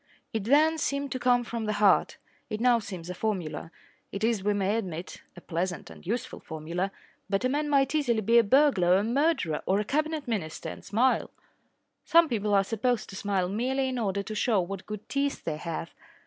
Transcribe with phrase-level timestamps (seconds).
[0.33, 2.17] It then seemed to come from the heart.
[2.49, 3.69] It now seems a formula.
[4.11, 6.91] It is, we may admit, a pleasant and useful formula.
[7.29, 10.69] But a man might easily be a burglar or a murderer or a Cabinet Minister
[10.69, 11.29] and smile.
[12.03, 15.57] Some people are supposed to smile merely in order to show what good teeth they
[15.57, 15.91] have.